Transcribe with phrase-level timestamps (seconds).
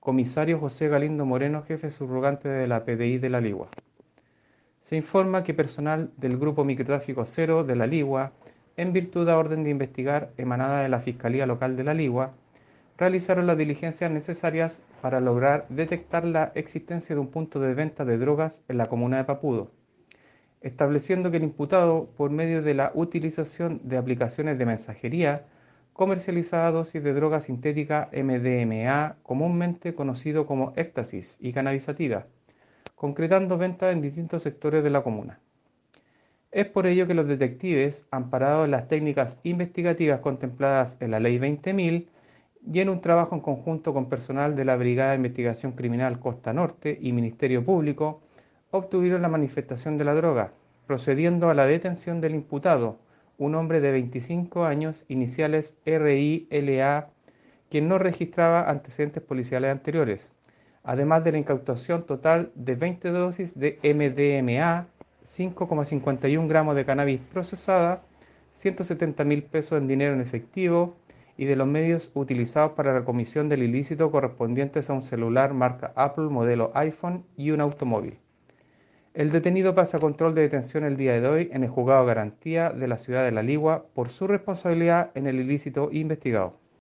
[0.00, 3.68] comisario José Galindo Moreno, jefe subrogante de la PDI de la Ligua.
[4.80, 8.32] Se informa que personal del Grupo Microtráfico Cero de la Ligua,
[8.78, 12.30] en virtud de orden de investigar emanada de la Fiscalía Local de la Ligua,
[12.96, 18.16] realizaron las diligencias necesarias para lograr detectar la existencia de un punto de venta de
[18.16, 19.68] drogas en la comuna de Papudo,
[20.62, 25.44] estableciendo que el imputado, por medio de la utilización de aplicaciones de mensajería,
[25.92, 32.26] comercializaba dosis de droga sintética MDMA, comúnmente conocido como éxtasis y cannabisativa,
[32.94, 35.40] concretando ventas en distintos sectores de la comuna.
[36.52, 41.38] Es por ello que los detectives, amparados en las técnicas investigativas contempladas en la Ley
[41.38, 42.08] 20.000
[42.72, 46.52] y en un trabajo en conjunto con personal de la Brigada de Investigación Criminal Costa
[46.52, 48.20] Norte y Ministerio Público,
[48.70, 50.50] obtuvieron la manifestación de la droga,
[50.86, 52.98] procediendo a la detención del imputado,
[53.40, 57.08] un hombre de 25 años, iniciales RILA,
[57.70, 60.30] quien no registraba antecedentes policiales anteriores,
[60.84, 64.88] además de la incautación total de 20 dosis de MDMA,
[65.24, 68.02] 5,51 gramos de cannabis procesada,
[68.52, 70.98] 170 mil pesos en dinero en efectivo
[71.38, 75.94] y de los medios utilizados para la comisión del ilícito correspondientes a un celular marca
[75.96, 78.18] Apple modelo iPhone y un automóvil.
[79.12, 82.70] El detenido pasa a control de detención el día de hoy en el juzgado garantía
[82.70, 86.60] de la ciudad de La Ligua por su responsabilidad en el ilícito investigado.